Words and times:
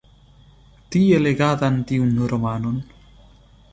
Tie 0.95 1.19
legadan 1.25 1.77
tiun 1.91 2.11
romanon. 2.33 2.81